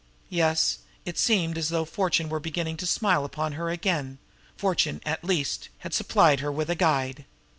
[0.31, 4.17] Yes, it seemed as though fortune were beginning to smile upon her again
[4.57, 7.23] fortune, at least, had supplied her with a guide.